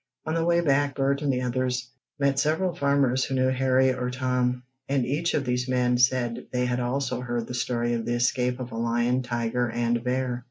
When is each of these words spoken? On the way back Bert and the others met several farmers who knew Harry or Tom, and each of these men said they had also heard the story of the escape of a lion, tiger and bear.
On 0.25 0.33
the 0.33 0.43
way 0.43 0.61
back 0.61 0.95
Bert 0.95 1.21
and 1.21 1.31
the 1.31 1.43
others 1.43 1.91
met 2.17 2.39
several 2.39 2.73
farmers 2.73 3.23
who 3.25 3.35
knew 3.35 3.49
Harry 3.49 3.93
or 3.93 4.09
Tom, 4.09 4.63
and 4.89 5.05
each 5.05 5.35
of 5.35 5.45
these 5.45 5.69
men 5.69 5.99
said 5.99 6.47
they 6.51 6.65
had 6.65 6.79
also 6.79 7.21
heard 7.21 7.45
the 7.45 7.53
story 7.53 7.93
of 7.93 8.07
the 8.07 8.15
escape 8.15 8.59
of 8.59 8.71
a 8.71 8.77
lion, 8.77 9.21
tiger 9.21 9.69
and 9.69 10.03
bear. 10.03 10.39